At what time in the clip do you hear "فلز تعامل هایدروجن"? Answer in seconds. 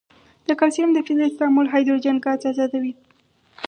1.05-2.15